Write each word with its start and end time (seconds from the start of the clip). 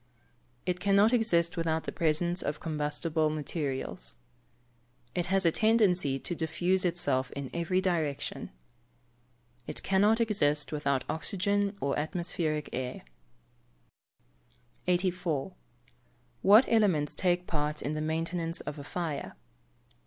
It 0.65 0.79
cannot 0.79 1.13
exist 1.13 1.55
without 1.55 1.83
the 1.83 1.91
presence 1.91 2.41
of 2.41 2.59
combustible 2.59 3.29
materials. 3.29 4.15
It 5.13 5.27
has 5.27 5.45
a 5.45 5.51
tendency 5.51 6.17
to 6.17 6.33
diffuse 6.33 6.85
itself 6.85 7.29
in 7.33 7.51
every 7.53 7.81
direction. 7.81 8.49
It 9.67 9.83
cannot 9.83 10.19
exist 10.19 10.71
without 10.71 11.03
oxygen 11.07 11.77
or 11.79 11.99
atmospheric 11.99 12.67
air. 12.73 13.03
84. 14.87 15.53
_What 16.43 16.65
elements 16.67 17.13
take 17.13 17.45
part 17.45 17.83
in 17.83 17.93
the 17.93 18.01
maintenance 18.01 18.59
of 18.61 18.79
a 18.79 18.83
fire? 18.83 19.35